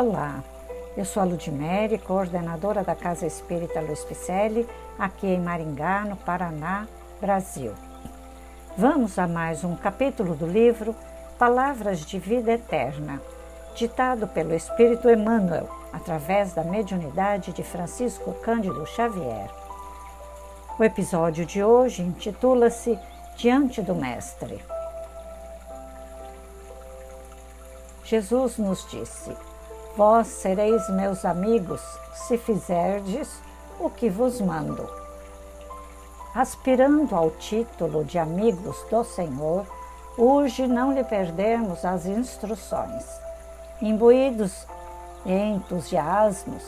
[0.00, 0.44] Olá,
[0.96, 4.64] eu sou a Ludmere, coordenadora da Casa Espírita Luiz Picelli,
[4.96, 6.86] aqui em Maringá, no Paraná,
[7.20, 7.74] Brasil.
[8.76, 10.94] Vamos a mais um capítulo do livro
[11.36, 13.20] Palavras de Vida Eterna,
[13.74, 19.50] ditado pelo Espírito Emmanuel, através da mediunidade de Francisco Cândido Xavier.
[20.78, 22.96] O episódio de hoje intitula-se
[23.34, 24.62] Diante do Mestre.
[28.04, 29.36] Jesus nos disse:
[29.98, 31.82] Vós sereis meus amigos
[32.14, 33.42] se fizerdes
[33.80, 34.88] o que vos mando.
[36.32, 39.66] Aspirando ao título de amigos do Senhor,
[40.16, 43.04] urge não lhe perdermos as instruções.
[43.82, 44.68] Imbuídos
[45.26, 46.62] em entusiasmos,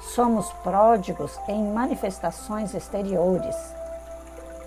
[0.00, 3.54] somos pródigos em manifestações exteriores.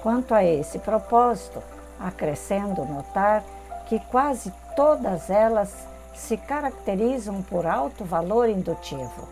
[0.01, 1.61] Quanto a esse propósito,
[1.99, 3.43] acrescendo notar
[3.87, 9.27] que quase todas elas se caracterizam por alto valor indutivo.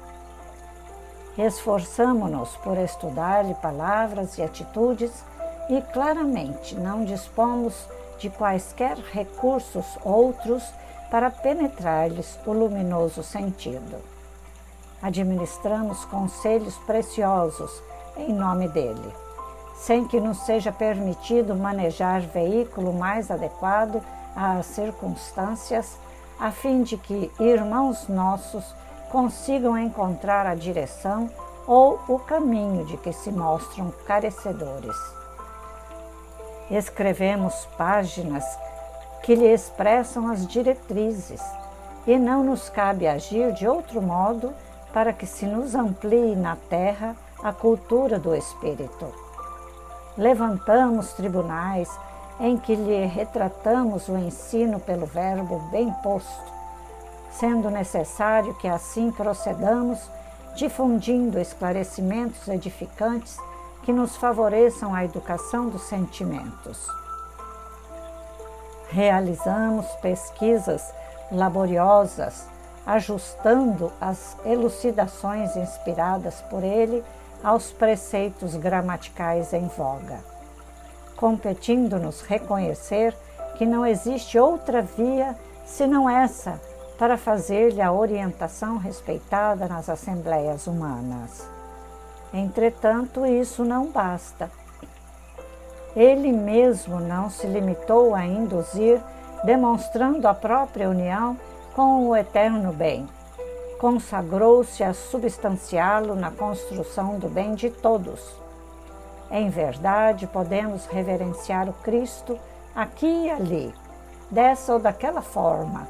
[1.37, 5.23] Esforçamo-nos por estudar-lhe palavras e atitudes
[5.69, 10.63] e claramente não dispomos de quaisquer recursos outros
[11.11, 13.97] para penetrar-lhes o luminoso sentido.
[15.01, 17.83] Administramos conselhos preciosos
[18.17, 19.13] em nome dele,
[19.75, 24.01] sem que nos seja permitido manejar veículo mais adequado
[24.35, 25.97] às circunstâncias
[26.39, 28.75] a fim de que irmãos nossos
[29.11, 31.29] consigam encontrar a direção
[31.65, 34.95] ou o caminho de que se mostram carecedores.
[36.69, 38.43] Escrevemos páginas
[39.23, 41.41] que lhe expressam as diretrizes
[42.05, 44.53] e não nos cabe agir de outro modo
[44.93, 49.13] para que se nos amplie na terra a cultura do espírito.
[50.17, 51.89] Levantamos tribunais
[52.39, 56.53] em que lhe retratamos o ensino pelo verbo bem posto,
[57.31, 59.99] sendo necessário que assim procedamos,
[60.55, 63.37] difundindo esclarecimentos edificantes
[63.83, 66.87] que nos favoreçam a educação dos sentimentos.
[68.89, 70.93] Realizamos pesquisas
[71.31, 72.45] laboriosas,
[72.85, 77.03] ajustando as elucidações inspiradas por ele
[77.43, 80.36] aos preceitos gramaticais em voga
[81.17, 83.13] competindo-nos reconhecer
[83.57, 85.35] que não existe outra via
[85.65, 86.61] senão essa
[86.97, 91.47] para fazer-lhe a orientação respeitada nas assembleias humanas.
[92.33, 94.49] Entretanto, isso não basta.
[95.95, 99.01] Ele mesmo não se limitou a induzir,
[99.43, 101.37] demonstrando a própria união
[101.75, 103.07] com o eterno bem.
[103.79, 108.46] Consagrou-se a substanciá-lo na construção do bem de todos
[109.31, 112.39] em verdade, podemos reverenciar o Cristo
[112.75, 113.73] aqui e ali,
[114.31, 115.87] dessa ou daquela forma,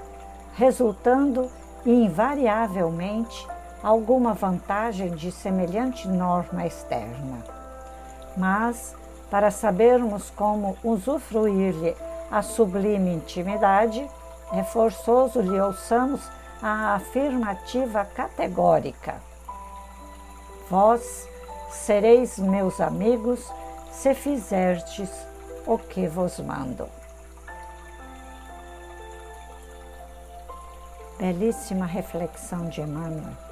[0.53, 1.49] resultando
[1.85, 3.47] invariavelmente
[3.83, 7.43] alguma vantagem de semelhante norma externa.
[8.35, 8.95] Mas,
[9.29, 11.95] para sabermos como usufruir-lhe
[12.31, 14.07] a sublime intimidade,
[14.51, 16.21] é forçoso lhe ouçamos
[16.61, 19.15] a afirmativa categórica.
[20.69, 21.27] Vós
[21.69, 23.51] sereis meus amigos
[23.91, 25.09] se fizerdes
[25.65, 26.87] o que vos mando.
[31.17, 33.47] Belíssima reflexão de Emmanuel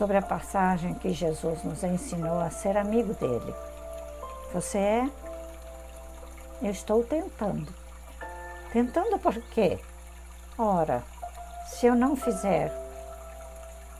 [0.00, 3.54] sobre a passagem que Jesus nos ensinou a ser amigo dele.
[4.54, 5.10] Você é?
[6.62, 7.70] Eu estou tentando.
[8.72, 9.78] Tentando por quê?
[10.56, 11.02] Ora,
[11.66, 12.72] se eu não fizer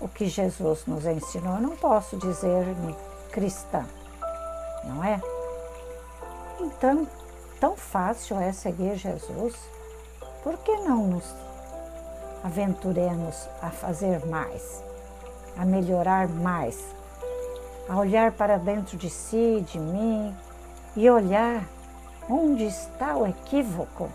[0.00, 2.97] o que Jesus nos ensinou, eu não posso dizer-me
[3.31, 3.84] cristã,
[4.84, 5.21] não é?
[6.59, 7.06] Então,
[7.61, 9.55] tão fácil é seguir Jesus,
[10.43, 11.34] por que não nos
[12.43, 14.83] aventuremos a fazer mais,
[15.56, 16.83] a melhorar mais,
[17.89, 20.34] a olhar para dentro de si, de mim
[20.97, 21.65] e olhar
[22.28, 24.10] onde está o equívoco?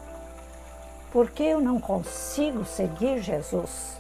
[1.12, 3.96] Por que eu não consigo seguir Jesus?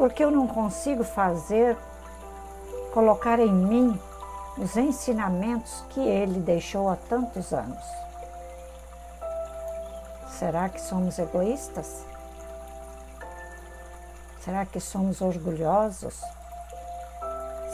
[0.00, 1.76] Porque eu não consigo fazer,
[2.94, 4.00] colocar em mim
[4.56, 7.84] os ensinamentos que ele deixou há tantos anos.
[10.38, 12.02] Será que somos egoístas?
[14.42, 16.18] Será que somos orgulhosos?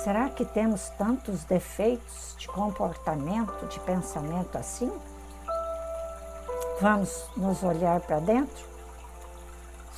[0.03, 4.91] Será que temos tantos defeitos de comportamento, de pensamento assim?
[6.81, 8.76] Vamos nos olhar para dentro?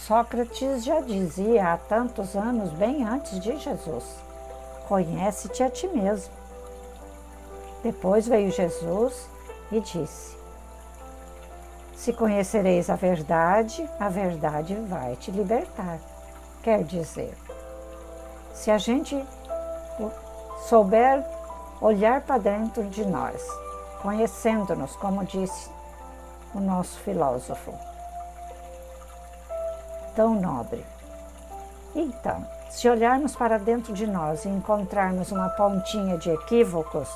[0.06, 4.04] Sócrates já dizia há tantos anos, bem antes de Jesus:
[4.86, 6.32] Conhece-te a ti mesmo.
[7.82, 9.28] Depois veio Jesus
[9.70, 10.36] e disse:
[11.94, 15.98] Se conhecereis a verdade, a verdade vai te libertar.
[16.62, 17.36] quer dizer?
[18.54, 19.22] Se a gente
[20.68, 21.24] souber
[21.80, 23.46] olhar para dentro de nós,
[24.00, 25.70] conhecendo-nos, como disse
[26.54, 27.74] o nosso filósofo,
[30.18, 30.84] tão nobre.
[31.94, 37.08] Então, se olharmos para dentro de nós e encontrarmos uma pontinha de equívocos,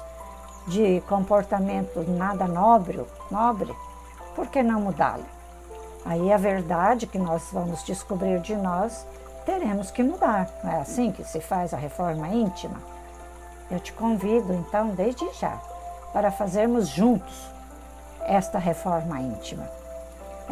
[0.68, 3.74] de comportamento nada nobre, nobre,
[4.36, 5.24] por que não mudá-lo?
[6.04, 9.04] Aí a verdade que nós vamos descobrir de nós,
[9.44, 10.48] teremos que mudar.
[10.62, 12.80] Não é assim que se faz a reforma íntima?
[13.68, 15.60] Eu te convido, então, desde já,
[16.12, 17.50] para fazermos juntos
[18.20, 19.81] esta reforma íntima.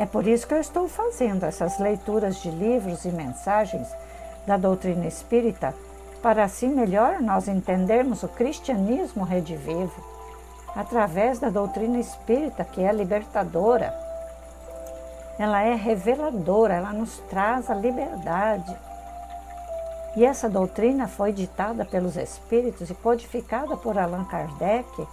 [0.01, 3.87] É por isso que eu estou fazendo essas leituras de livros e mensagens
[4.47, 5.75] da doutrina espírita,
[6.23, 10.03] para assim melhor nós entendermos o cristianismo redivivo,
[10.75, 13.95] através da doutrina espírita, que é libertadora.
[15.39, 18.75] Ela é reveladora, ela nos traz a liberdade.
[20.17, 25.07] E essa doutrina foi ditada pelos espíritos e codificada por Allan Kardec.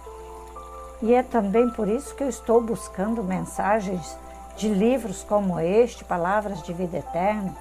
[1.02, 4.16] E é também por isso que eu estou buscando mensagens
[4.58, 7.54] de livros como este, Palavras de Vida Eterna,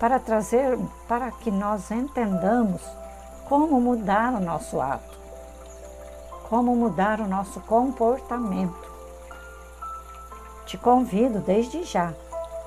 [0.00, 0.76] para trazer,
[1.06, 2.82] para que nós entendamos
[3.48, 5.16] como mudar o nosso ato,
[6.48, 8.92] como mudar o nosso comportamento.
[10.66, 12.12] Te convido desde já